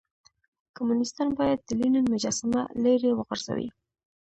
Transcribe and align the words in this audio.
کمونيستان 0.75 1.27
بايد 1.37 1.59
د 1.65 1.69
لينن 1.79 2.05
مجسمه 2.13 2.61
ليرې 2.83 3.11
وغورځوئ. 3.13 3.67